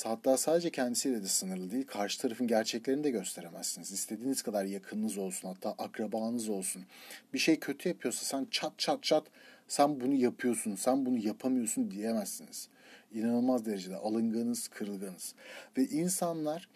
Hatta 0.04 0.38
sadece 0.38 0.70
kendisiyle 0.70 1.24
de 1.24 1.28
sınırlı 1.28 1.72
değil, 1.72 1.88
karşı 1.88 2.22
tarafın 2.22 2.48
gerçeklerini 2.48 3.04
de 3.04 3.10
gösteremezsiniz. 3.10 3.92
İstediğiniz 3.92 4.42
kadar 4.42 4.66
yakınınız 4.66 5.18
olsun, 5.18 5.48
hatta 5.48 5.76
akrabanız 5.78 6.50
olsun. 6.50 6.86
Bir 7.34 7.40
şey 7.40 7.60
kötü 7.60 7.90
yapıyorsa 7.90 8.26
sen 8.26 8.48
çat 8.52 8.80
çat 8.80 9.04
çat 9.04 9.24
sen 9.68 10.00
bunu 10.02 10.14
yapıyorsun, 10.14 10.76
sen 10.76 11.06
bunu 11.06 11.18
yapamıyorsun 11.18 11.92
diyemezsiniz. 11.92 12.70
İnanılmaz 13.14 13.66
derecede 13.66 13.96
alınganız, 13.96 14.68
kırılganız. 14.68 15.36
Ve 15.78 15.84
insanlar 15.84 16.70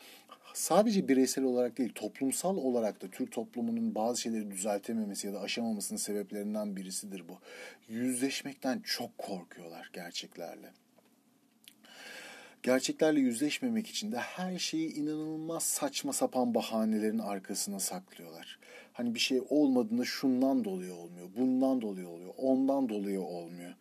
sadece 0.54 1.08
bireysel 1.08 1.44
olarak 1.44 1.78
değil, 1.78 1.92
toplumsal 1.96 2.58
olarak 2.58 3.02
da 3.02 3.08
Türk 3.08 3.32
toplumunun 3.32 3.96
bazı 3.96 4.22
şeyleri 4.22 4.52
düzeltememesi 4.52 5.28
ya 5.28 5.34
da 5.34 5.42
aşamamasının 5.42 6.00
sebeplerinden 6.00 6.76
birisidir 6.76 7.24
bu. 7.30 7.38
Yüzleşmekten 7.94 8.80
çok 8.80 9.18
korkuyorlar 9.18 9.90
gerçeklerle. 9.94 10.72
Gerçeklerle 12.64 13.20
yüzleşmemek 13.20 13.88
için 13.88 14.12
de 14.12 14.18
her 14.18 14.60
şeyi 14.60 14.94
inanılmaz 14.94 15.64
saçma 15.64 16.14
sapan 16.14 16.56
bahanelerin 16.56 17.20
arkasına 17.20 17.80
saklıyorlar. 17.80 18.60
Hani 19.00 19.16
bir 19.16 19.20
şey 19.20 19.42
olmadığında 19.50 20.06
şundan 20.06 20.64
dolayı 20.64 20.94
olmuyor, 20.94 21.28
bundan 21.38 21.82
dolayı 21.82 22.08
oluyor, 22.08 22.34
ondan 22.38 22.90
dolayı 22.90 23.22
olmuyor. 23.22 23.74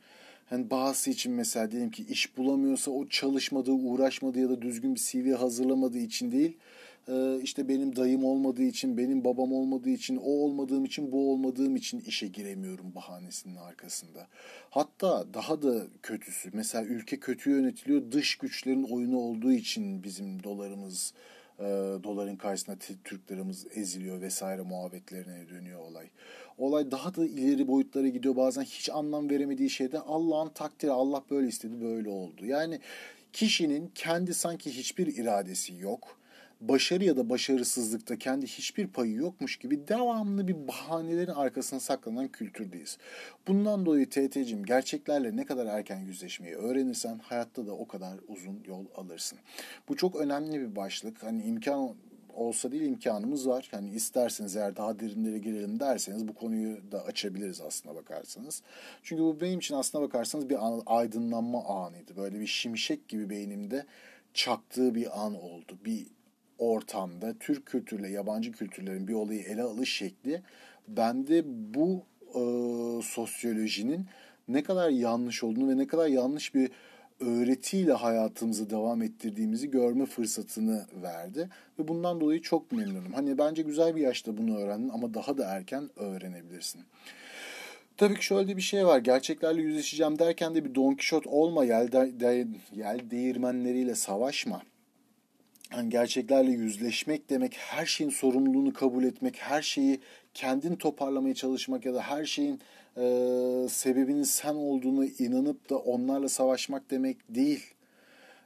Hani 0.47 0.71
bazısı 0.71 1.11
için 1.11 1.33
mesela 1.33 1.71
diyelim 1.71 1.91
ki 1.91 2.07
iş 2.09 2.37
bulamıyorsa 2.37 2.91
o 2.91 3.09
çalışmadığı, 3.09 3.73
uğraşmadığı 3.73 4.39
ya 4.39 4.49
da 4.49 4.63
düzgün 4.63 4.95
bir 4.95 5.01
CV 5.01 5.35
hazırlamadığı 5.35 5.99
için 5.99 6.33
değil. 6.33 6.57
E, 7.09 7.41
işte 7.43 7.69
benim 7.69 7.97
dayım 7.97 8.25
olmadığı 8.25 8.63
için, 8.63 8.99
benim 8.99 9.25
babam 9.25 9.53
olmadığı 9.53 9.91
için, 9.91 10.17
o 10.17 10.31
olmadığım 10.31 10.85
için, 10.85 11.13
bu 11.13 11.33
olmadığım 11.33 11.77
için 11.77 12.01
işe 12.01 12.27
giremiyorum 12.27 12.95
bahanesinin 12.95 13.57
arkasında. 13.57 14.27
Hatta 14.71 15.35
daha 15.35 15.63
da 15.63 15.87
kötüsü 16.03 16.51
mesela 16.53 16.85
ülke 16.85 17.21
kötü 17.21 17.51
yönetiliyor 17.51 18.13
dış 18.13 18.37
güçlerin 18.37 18.83
oyunu 18.83 19.19
olduğu 19.19 19.53
için 19.53 20.05
bizim 20.05 20.43
dolarımız 20.43 21.15
e, 21.59 21.65
doların 22.05 22.37
karşısında 22.37 22.77
Türk 23.05 23.31
liramız 23.31 23.67
eziliyor 23.75 24.21
vesaire 24.21 24.63
muhabbetlerine 24.63 25.49
dönüyor 25.49 25.81
olay. 25.81 26.07
Olay 26.59 26.91
daha 26.91 27.15
da 27.15 27.27
ileri 27.27 27.69
boyutlara 27.69 28.09
gidiyor. 28.09 28.37
Bazen 28.37 28.63
hiç 28.63 28.91
anlam 28.91 29.31
veremediği 29.31 29.71
şeyde 29.71 30.01
Allah'ın 30.01 30.49
takdiri 30.49 30.91
Allah 30.91 31.23
böyle 31.31 31.49
istedi 31.49 31.81
böyle 31.81 32.09
oldu. 32.09 32.47
Yani 32.47 32.81
kişinin 33.33 33.91
kendi 33.95 34.35
sanki 34.35 34.71
hiçbir 34.71 35.07
iradesi 35.07 35.75
yok 35.75 36.19
başarı 36.61 37.05
ya 37.05 37.17
da 37.17 37.31
başarısızlıkta 37.31 38.19
kendi 38.19 38.47
hiçbir 38.47 38.87
payı 38.87 39.15
yokmuş 39.15 39.57
gibi 39.57 39.89
devamlı 39.89 40.49
bir 40.49 40.69
bahanelerin 40.69 41.33
arkasına 41.33 41.81
saklanan 41.81 42.29
kültürdeyiz. 42.29 42.99
Bundan 43.49 43.87
dolayı 43.87 44.09
TT'cim 44.09 44.65
gerçeklerle 44.65 45.37
ne 45.37 45.47
kadar 45.47 45.67
erken 45.67 45.99
yüzleşmeyi 45.99 46.55
öğrenirsen 46.55 47.19
hayatta 47.19 47.67
da 47.67 47.73
o 47.73 47.89
kadar 47.89 48.15
uzun 48.29 48.63
yol 48.67 48.85
alırsın. 48.97 49.39
Bu 49.89 49.97
çok 49.97 50.17
önemli 50.17 50.61
bir 50.61 50.77
başlık. 50.77 51.23
Hani 51.23 51.43
imkan 51.43 51.95
olsa 52.35 52.73
değil 52.73 52.83
imkanımız 52.83 53.49
var. 53.49 53.69
Yani 53.73 53.91
isterseniz 53.91 54.57
eğer 54.57 54.77
daha 54.77 55.01
derinlere 55.01 55.39
girelim 55.39 55.81
derseniz 55.81 56.29
bu 56.29 56.35
konuyu 56.35 56.93
da 56.93 57.05
açabiliriz 57.05 57.61
aslına 57.61 57.95
bakarsanız. 57.95 58.63
Çünkü 59.03 59.23
bu 59.23 59.41
benim 59.41 59.59
için 59.59 59.75
aslına 59.75 60.03
bakarsanız 60.03 60.51
bir 60.51 60.59
aydınlanma 60.87 61.65
anıydı. 61.65 62.17
Böyle 62.17 62.41
bir 62.41 62.47
şimşek 62.47 63.09
gibi 63.09 63.31
beynimde 63.31 63.87
çaktığı 64.35 64.95
bir 64.95 65.25
an 65.25 65.35
oldu. 65.35 65.79
Bir 65.85 66.07
ortamda 66.59 67.35
Türk 67.41 67.67
kültürle 67.67 68.09
yabancı 68.09 68.53
kültürlerin 68.53 69.09
bir 69.09 69.15
olayı 69.15 69.41
ele 69.41 69.63
alış 69.63 69.93
şekli 69.93 70.43
bende 70.89 71.43
bu 71.47 72.03
e, 72.29 72.43
sosyolojinin 73.03 74.07
ne 74.49 74.63
kadar 74.63 74.91
yanlış 74.91 75.45
olduğunu 75.45 75.69
ve 75.71 75.77
ne 75.77 75.87
kadar 75.87 76.07
yanlış 76.07 76.55
bir 76.55 76.71
öğretiyle 77.21 77.93
hayatımızı 77.93 78.71
devam 78.71 79.03
ettirdiğimizi 79.03 79.71
görme 79.71 80.07
fırsatını 80.07 80.87
verdi. 81.03 81.49
Ve 81.79 81.89
bundan 81.89 82.21
dolayı 82.21 82.43
çok 82.43 82.73
memnunum. 82.73 83.13
Hani 83.13 83.39
bence 83.39 83.63
güzel 83.63 83.97
bir 83.97 84.01
yaşta 84.01 84.37
bunu 84.37 84.59
öğrendin 84.59 84.89
ama 84.89 85.15
daha 85.15 85.39
da 85.39 85.45
erken 85.45 85.91
öğrenebilirsin. 85.97 86.83
Tabii 87.97 88.15
ki 88.15 88.25
şöyle 88.25 88.57
bir 88.57 88.63
şey 88.63 88.87
var. 88.87 88.99
Gerçeklerle 88.99 89.63
yüzleşeceğim 89.63 90.19
derken 90.19 90.55
de 90.55 90.65
bir 90.65 90.75
Don 90.75 90.91
Quixote 90.91 91.29
olma, 91.29 91.65
yel, 91.65 91.93
de, 91.93 92.47
yel 92.75 93.11
değirmenleriyle 93.11 93.95
savaşma. 93.95 94.63
Yani 95.73 95.91
gerçeklerle 95.91 96.51
yüzleşmek 96.51 97.31
demek 97.31 97.57
her 97.57 97.87
şeyin 97.87 98.11
sorumluluğunu 98.11 98.73
kabul 98.73 99.05
etmek, 99.05 99.37
her 99.37 99.63
şeyi 99.63 100.01
kendin 100.35 100.77
toparlamaya 100.77 101.35
çalışmak 101.35 101.87
ya 101.87 101.95
da 101.95 102.03
her 102.03 102.25
şeyin 102.25 102.61
e, 102.97 103.03
sebebinin 103.69 104.23
sen 104.23 104.55
olduğunu 104.55 105.05
inanıp 105.05 105.71
da 105.71 105.79
onlarla 105.79 106.29
savaşmak 106.29 106.91
demek 106.91 107.17
değil. 107.29 107.75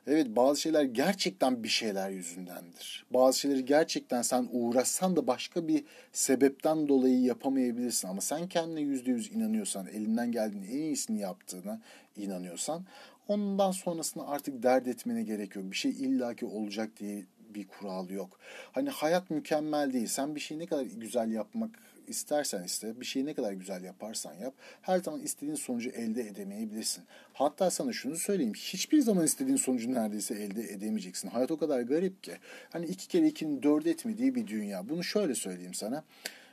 Evet 0.07 0.27
bazı 0.29 0.61
şeyler 0.61 0.83
gerçekten 0.83 1.65
bir 1.65 1.69
şeyler 1.69 2.11
yüzündendir. 2.11 3.07
Bazı 3.11 3.39
şeyleri 3.39 3.65
gerçekten 3.65 4.23
sen 4.23 4.49
uğraşsan 4.53 5.17
da 5.17 5.27
başka 5.27 5.69
bir 5.69 5.85
sebepten 6.13 6.89
dolayı 6.89 7.21
yapamayabilirsin. 7.21 8.09
Ama 8.09 8.21
sen 8.21 8.49
kendine 8.49 8.81
yüzde 8.81 9.11
yüz 9.11 9.33
inanıyorsan, 9.33 9.87
elinden 9.87 10.33
geldiğini 10.33 10.67
en 10.67 10.79
iyisini 10.79 11.21
yaptığına 11.21 11.81
inanıyorsan 12.17 12.85
ondan 13.33 13.71
sonrasını 13.71 14.29
artık 14.29 14.63
dert 14.63 14.89
etmene 14.89 15.23
gerek 15.23 15.57
yok. 15.57 15.65
Bir 15.71 15.77
şey 15.77 15.91
illaki 15.91 16.47
olacak 16.47 16.91
diye 16.99 17.25
bir 17.55 17.67
kural 17.67 18.11
yok. 18.11 18.39
Hani 18.73 18.91
hayat 18.91 19.31
mükemmel 19.31 19.93
değil. 19.93 20.07
Sen 20.07 20.35
bir 20.35 20.41
şeyi 20.41 20.61
ne 20.61 20.67
kadar 20.67 20.83
güzel 20.83 21.31
yapmak 21.31 21.71
istersen 22.07 22.65
iste, 22.65 23.01
bir 23.01 23.07
şeyi 23.07 23.27
ne 23.27 23.35
kadar 23.35 23.53
güzel 23.53 23.85
yaparsan 23.85 24.35
yap, 24.35 24.55
her 24.83 24.99
zaman 24.99 25.21
istediğin 25.21 25.55
sonucu 25.55 25.91
elde 25.91 26.23
edemeyebilirsin. 26.23 27.05
Hatta 27.33 27.71
sana 27.71 27.93
şunu 27.93 28.17
söyleyeyim, 28.17 28.53
hiçbir 28.55 29.01
zaman 29.01 29.25
istediğin 29.25 29.57
sonucu 29.57 29.93
neredeyse 29.93 30.35
elde 30.35 30.63
edemeyeceksin. 30.63 31.29
Hayat 31.29 31.51
o 31.51 31.59
kadar 31.59 31.81
garip 31.81 32.23
ki. 32.23 32.33
Hani 32.71 32.87
iki 32.87 33.09
kere 33.09 33.27
ikinin 33.27 33.63
dört 33.63 33.87
etmediği 33.87 34.35
bir 34.35 34.47
dünya. 34.47 34.89
Bunu 34.89 35.05
şöyle 35.05 35.35
söyleyeyim 35.35 35.75
sana. 35.75 36.05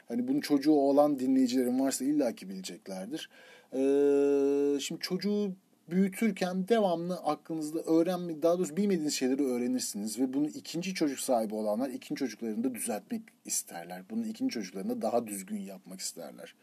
Hani 0.08 0.28
bunun 0.28 0.42
çocuğu 0.42 0.72
olan 0.72 1.20
dinleyicilerin 1.20 1.80
varsa 1.80 2.06
illaki 2.06 2.50
bileceklerdir. 2.50 3.30
Ee, 3.74 4.80
şimdi 4.80 5.02
çocuğu 5.02 5.52
büyütürken 5.92 6.68
devamlı 6.68 7.16
aklınızda 7.16 7.80
öğrenmek, 7.80 8.44
daha 8.44 8.58
doğrusu 8.58 8.78
bilmediğiniz 8.78 9.14
şeyleri 9.14 9.44
öğrenirsiniz 9.44 10.20
ve 10.20 10.34
bunu 10.34 10.48
ikinci 10.48 10.94
çocuk 10.94 11.20
sahibi 11.20 11.56
olanlar 11.56 11.90
ikinci 11.90 12.20
çocuklarını 12.20 12.64
da 12.64 12.76
düzeltmek 12.76 13.22
isterler. 13.46 14.04
Bunu 14.10 14.28
ikinci 14.28 14.54
çocuklarında 14.54 15.02
daha 15.02 15.28
düzgün 15.28 15.60
yapmak 15.60 16.00
isterler. 16.00 16.56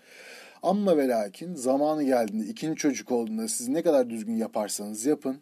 Ama 0.63 0.97
ve 0.97 1.09
lakin 1.09 1.55
zamanı 1.55 2.05
geldiğinde 2.05 2.47
ikinci 2.47 2.77
çocuk 2.77 3.13
olduğunda 3.13 3.49
siz 3.49 3.69
ne 3.69 3.83
kadar 3.83 4.11
düzgün 4.11 4.37
yaparsanız 4.37 5.07
yapın 5.07 5.41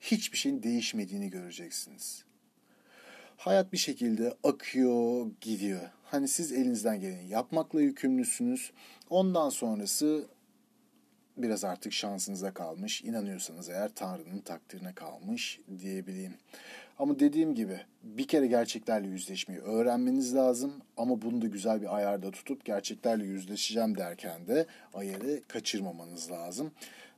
hiçbir 0.00 0.38
şeyin 0.38 0.62
değişmediğini 0.62 1.30
göreceksiniz. 1.30 2.24
Hayat 3.36 3.72
bir 3.72 3.78
şekilde 3.78 4.34
akıyor, 4.44 5.30
gidiyor. 5.40 5.90
Hani 6.04 6.28
siz 6.28 6.52
elinizden 6.52 7.00
geleni 7.00 7.28
yapmakla 7.28 7.80
yükümlüsünüz. 7.80 8.72
Ondan 9.10 9.48
sonrası 9.48 10.26
biraz 11.36 11.64
artık 11.64 11.92
şansınıza 11.92 12.54
kalmış. 12.54 13.02
İnanıyorsanız 13.02 13.68
eğer 13.68 13.90
Tanrı'nın 13.94 14.40
takdirine 14.40 14.92
kalmış 14.92 15.60
diyebileyim. 15.80 16.34
Ama 16.98 17.18
dediğim 17.18 17.54
gibi 17.54 17.80
bir 18.02 18.26
kere 18.26 18.46
gerçeklerle 18.46 19.08
yüzleşmeyi 19.08 19.60
öğrenmeniz 19.60 20.34
lazım. 20.34 20.72
Ama 20.96 21.22
bunu 21.22 21.42
da 21.42 21.46
güzel 21.46 21.82
bir 21.82 21.96
ayarda 21.96 22.30
tutup 22.30 22.64
gerçeklerle 22.64 23.24
yüzleşeceğim 23.24 23.96
derken 23.96 24.46
de 24.46 24.66
ayarı 24.94 25.40
kaçırmamanız 25.48 26.30
lazım. 26.30 26.72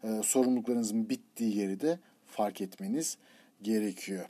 Ee, 0.05 0.21
sorumluluklarınızın 0.25 1.09
bittiği 1.09 1.57
yeri 1.57 1.81
de 1.81 1.99
fark 2.27 2.61
etmeniz 2.61 3.19
gerekiyor. 3.63 4.27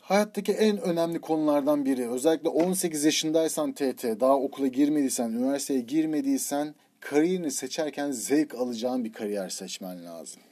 Hayattaki 0.00 0.52
en 0.52 0.80
önemli 0.80 1.20
konulardan 1.20 1.84
biri 1.84 2.10
özellikle 2.10 2.48
18 2.48 3.04
yaşındaysan 3.04 3.72
TT, 3.72 4.04
daha 4.04 4.36
okula 4.36 4.66
girmediysen, 4.66 5.30
üniversiteye 5.30 5.80
girmediysen 5.80 6.74
kariyerini 7.00 7.50
seçerken 7.50 8.10
zevk 8.10 8.54
alacağın 8.54 9.04
bir 9.04 9.12
kariyer 9.12 9.48
seçmen 9.48 10.04
lazım. 10.04 10.42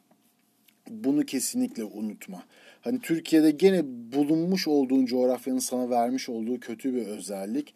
Bunu 0.91 1.25
kesinlikle 1.25 1.85
unutma. 1.85 2.45
Hani 2.81 3.01
Türkiye'de 3.01 3.51
gene 3.51 3.83
bulunmuş 3.85 4.69
olduğun 4.69 5.07
coğrafyanın 5.07 5.59
sana 5.59 5.91
vermiş 5.91 6.29
olduğu 6.29 6.61
kötü 6.61 6.95
bir 6.95 7.07
özellik. 7.07 7.75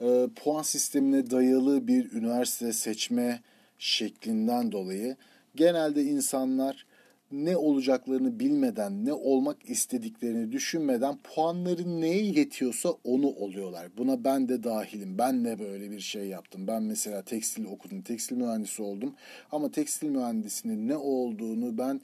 E, 0.00 0.28
puan 0.36 0.62
sistemine 0.62 1.30
dayalı 1.30 1.88
bir 1.88 2.12
üniversite 2.12 2.72
seçme 2.72 3.40
şeklinden 3.78 4.72
dolayı 4.72 5.16
genelde 5.54 6.02
insanlar 6.02 6.86
ne 7.32 7.56
olacaklarını 7.56 8.40
bilmeden, 8.40 9.04
ne 9.04 9.12
olmak 9.12 9.70
istediklerini 9.70 10.52
düşünmeden 10.52 11.16
puanları 11.16 12.00
neye 12.00 12.24
yetiyorsa 12.24 12.88
onu 13.04 13.26
oluyorlar. 13.26 13.88
Buna 13.98 14.24
ben 14.24 14.48
de 14.48 14.62
dahilim. 14.62 15.18
Ben 15.18 15.44
de 15.44 15.58
böyle 15.58 15.90
bir 15.90 16.00
şey 16.00 16.26
yaptım. 16.26 16.66
Ben 16.66 16.82
mesela 16.82 17.22
tekstil 17.22 17.64
okudum, 17.64 18.02
tekstil 18.02 18.36
mühendisi 18.36 18.82
oldum. 18.82 19.14
Ama 19.52 19.70
tekstil 19.70 20.08
mühendisinin 20.08 20.88
ne 20.88 20.96
olduğunu 20.96 21.78
ben 21.78 22.00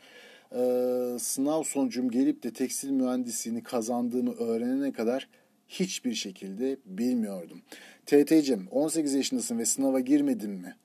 e, 0.52 1.18
sınav 1.18 1.62
sonucum 1.62 2.10
gelip 2.10 2.42
de 2.42 2.52
tekstil 2.52 2.90
mühendisliğini 2.90 3.62
kazandığımı 3.62 4.32
öğrenene 4.32 4.92
kadar 4.92 5.28
hiçbir 5.68 6.14
şekilde 6.14 6.76
bilmiyordum. 6.86 7.62
TT'cim 8.06 8.68
18 8.70 9.14
yaşındasın 9.14 9.58
ve 9.58 9.64
sınava 9.64 10.00
girmedin 10.00 10.50
mi? 10.50 10.76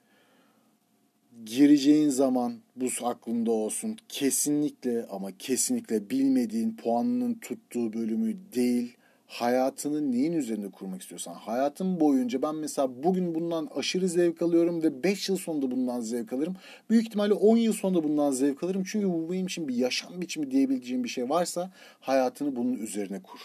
Gireceğin 1.46 2.10
zaman 2.10 2.54
bu 2.76 2.88
aklında 3.04 3.52
olsun. 3.52 3.98
Kesinlikle 4.10 5.06
ama 5.06 5.32
kesinlikle 5.40 6.10
bilmediğin 6.10 6.76
puanının 6.76 7.34
tuttuğu 7.34 7.94
bölümü 7.94 8.38
değil, 8.56 8.98
hayatını 9.28 10.12
neyin 10.12 10.34
üzerinde 10.34 10.72
kurmak 10.72 11.02
istiyorsan. 11.02 11.34
Hayatım 11.34 12.00
boyunca 12.00 12.42
ben 12.42 12.56
mesela 12.56 13.04
bugün 13.04 13.36
bundan 13.36 13.70
aşırı 13.76 14.10
zevk 14.10 14.42
alıyorum 14.42 14.84
ve 14.84 15.04
5 15.04 15.30
yıl 15.30 15.38
sonunda 15.38 15.72
bundan 15.72 16.02
zevk 16.02 16.34
alırım. 16.34 16.56
Büyük 16.90 17.06
ihtimalle 17.06 17.34
10 17.34 17.58
yıl 17.58 17.74
sonunda 17.74 18.04
bundan 18.04 18.32
zevk 18.32 18.64
alırım. 18.64 18.84
Çünkü 18.86 19.10
bu 19.10 19.32
benim 19.32 19.46
için 19.46 19.68
bir 19.68 19.76
yaşam 19.76 20.22
biçimi 20.22 20.52
diyebileceğim 20.52 21.04
bir 21.04 21.10
şey 21.10 21.30
varsa 21.30 21.72
hayatını 22.00 22.56
bunun 22.56 22.74
üzerine 22.74 23.22
kur. 23.22 23.40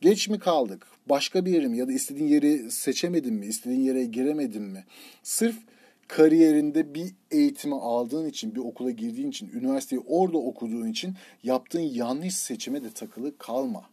Geç 0.00 0.28
mi 0.28 0.38
kaldık? 0.38 0.86
Başka 1.08 1.44
bir 1.44 1.52
yerim 1.52 1.74
ya 1.74 1.88
da 1.88 1.92
istediğin 1.92 2.28
yeri 2.28 2.70
seçemedin 2.70 3.34
mi? 3.34 3.46
İstediğin 3.46 3.80
yere 3.80 4.04
giremedin 4.04 4.62
mi? 4.62 4.84
Sırf 5.22 5.56
kariyerinde 6.08 6.94
bir 6.94 7.14
eğitimi 7.30 7.74
aldığın 7.74 8.28
için, 8.28 8.54
bir 8.54 8.60
okula 8.60 8.90
girdiğin 8.90 9.28
için, 9.28 9.50
üniversiteyi 9.54 10.02
orada 10.06 10.38
okuduğun 10.38 10.88
için 10.88 11.14
yaptığın 11.42 11.80
yanlış 11.80 12.34
seçime 12.34 12.82
de 12.82 12.90
takılı 12.90 13.38
kalma. 13.38 13.84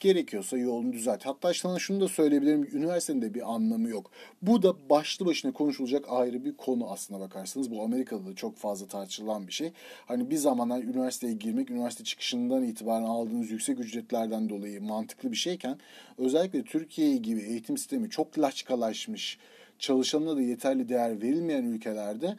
Gerekiyorsa 0.00 0.58
yolunu 0.58 0.92
düzelt. 0.92 1.26
Hatta 1.26 1.54
sana 1.54 1.78
şunu 1.78 2.00
da 2.00 2.08
söyleyebilirim. 2.08 2.68
Üniversitenin 2.72 3.22
de 3.22 3.34
bir 3.34 3.54
anlamı 3.54 3.88
yok. 3.88 4.10
Bu 4.42 4.62
da 4.62 4.90
başlı 4.90 5.26
başına 5.26 5.52
konuşulacak 5.52 6.04
ayrı 6.08 6.44
bir 6.44 6.56
konu 6.56 6.90
aslına 6.90 7.20
bakarsanız. 7.20 7.70
Bu 7.70 7.82
Amerika'da 7.82 8.26
da 8.26 8.34
çok 8.34 8.56
fazla 8.56 8.86
tartışılan 8.86 9.46
bir 9.46 9.52
şey. 9.52 9.72
Hani 10.06 10.30
bir 10.30 10.36
zamanlar 10.36 10.82
üniversiteye 10.82 11.32
girmek, 11.32 11.70
üniversite 11.70 12.04
çıkışından 12.04 12.64
itibaren 12.64 13.04
aldığınız 13.04 13.50
yüksek 13.50 13.80
ücretlerden 13.80 14.48
dolayı 14.48 14.82
mantıklı 14.82 15.32
bir 15.32 15.36
şeyken 15.36 15.78
özellikle 16.18 16.62
Türkiye 16.62 17.16
gibi 17.16 17.40
eğitim 17.40 17.78
sistemi 17.78 18.10
çok 18.10 18.38
laçkalaşmış, 18.38 19.38
çalışanına 19.78 20.36
da 20.36 20.42
yeterli 20.42 20.88
değer 20.88 21.22
verilmeyen 21.22 21.64
ülkelerde 21.64 22.36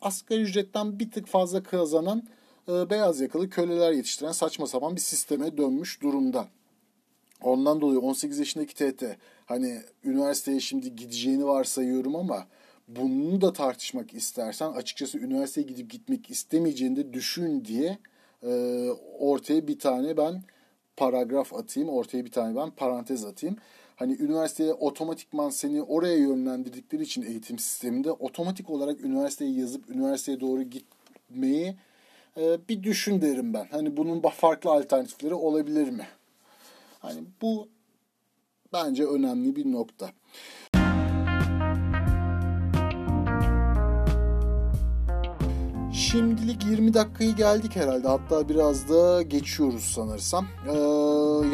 asgari 0.00 0.40
ücretten 0.40 0.98
bir 0.98 1.10
tık 1.10 1.26
fazla 1.26 1.62
kazanan 1.62 2.22
e, 2.68 2.90
beyaz 2.90 3.20
yakalı 3.20 3.50
köleler 3.50 3.92
yetiştiren 3.92 4.32
saçma 4.32 4.66
sapan 4.66 4.96
bir 4.96 5.00
sisteme 5.00 5.56
dönmüş 5.56 6.02
durumda. 6.02 6.48
Ondan 7.42 7.80
dolayı 7.80 8.00
18 8.00 8.38
yaşındaki 8.38 8.74
TT 8.74 9.04
hani 9.46 9.82
üniversiteye 10.04 10.60
şimdi 10.60 10.96
gideceğini 10.96 11.46
varsayıyorum 11.46 12.16
ama 12.16 12.46
bunu 12.88 13.40
da 13.40 13.52
tartışmak 13.52 14.14
istersen 14.14 14.72
açıkçası 14.72 15.18
üniversiteye 15.18 15.66
gidip 15.66 15.90
gitmek 15.90 16.30
istemeyeceğini 16.30 16.96
de 16.96 17.12
düşün 17.12 17.64
diye 17.64 17.98
e, 18.42 18.50
ortaya 19.18 19.68
bir 19.68 19.78
tane 19.78 20.16
ben 20.16 20.42
paragraf 20.96 21.54
atayım, 21.54 21.88
ortaya 21.88 22.24
bir 22.24 22.30
tane 22.30 22.56
ben 22.56 22.70
parantez 22.70 23.24
atayım 23.24 23.56
hani 23.96 24.16
üniversiteye 24.20 24.72
otomatikman 24.72 25.50
seni 25.50 25.82
oraya 25.82 26.16
yönlendirdikleri 26.16 27.02
için 27.02 27.22
eğitim 27.22 27.58
sisteminde 27.58 28.10
otomatik 28.10 28.70
olarak 28.70 29.00
üniversiteyi 29.00 29.60
yazıp 29.60 29.90
üniversiteye 29.90 30.40
doğru 30.40 30.62
gitmeyi 30.62 31.76
e, 32.36 32.68
bir 32.68 32.82
düşün 32.82 33.20
derim 33.20 33.54
ben. 33.54 33.66
Hani 33.70 33.96
bunun 33.96 34.20
farklı 34.20 34.70
alternatifleri 34.70 35.34
olabilir 35.34 35.90
mi? 35.90 36.06
Hani 36.98 37.20
bu 37.42 37.68
bence 38.72 39.04
önemli 39.04 39.56
bir 39.56 39.72
nokta. 39.72 40.10
Şimdilik 46.10 46.66
20 46.66 46.94
dakikayı 46.94 47.36
geldik 47.36 47.76
herhalde. 47.76 48.08
Hatta 48.08 48.48
biraz 48.48 48.88
da 48.88 49.22
geçiyoruz 49.22 49.82
sanırsam. 49.82 50.46
Ee, 50.68 50.76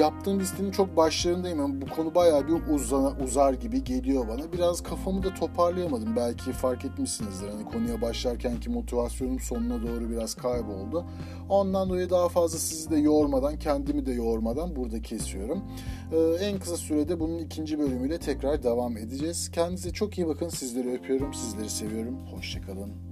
yaptığım 0.00 0.40
listenin 0.40 0.70
çok 0.70 0.96
başlarındayım. 0.96 1.58
Yani 1.58 1.80
bu 1.80 1.86
konu 1.86 2.14
bayağı 2.14 2.48
bir 2.48 2.74
uzana, 2.74 3.16
uzar 3.24 3.52
gibi 3.52 3.84
geliyor 3.84 4.28
bana. 4.28 4.52
Biraz 4.52 4.82
kafamı 4.82 5.22
da 5.22 5.34
toparlayamadım. 5.34 6.16
Belki 6.16 6.52
fark 6.52 6.84
etmişsinizdir. 6.84 7.48
Hani 7.48 7.64
konuya 7.64 8.02
başlarkenki 8.02 8.70
motivasyonum 8.70 9.40
sonuna 9.40 9.82
doğru 9.82 10.10
biraz 10.10 10.34
kayboldu. 10.34 11.04
Ondan 11.48 11.88
dolayı 11.90 12.10
daha 12.10 12.28
fazla 12.28 12.58
sizi 12.58 12.90
de 12.90 12.96
yormadan, 12.96 13.58
kendimi 13.58 14.06
de 14.06 14.12
yormadan 14.12 14.76
burada 14.76 15.02
kesiyorum. 15.02 15.62
Ee, 16.12 16.44
en 16.44 16.58
kısa 16.58 16.76
sürede 16.76 17.20
bunun 17.20 17.38
ikinci 17.38 17.78
bölümüyle 17.78 18.18
tekrar 18.18 18.62
devam 18.62 18.96
edeceğiz. 18.96 19.50
Kendinize 19.50 19.92
çok 19.92 20.18
iyi 20.18 20.26
bakın. 20.26 20.48
Sizleri 20.48 20.92
öpüyorum. 20.92 21.34
Sizleri 21.34 21.70
seviyorum. 21.70 22.18
Hoşçakalın. 22.34 23.11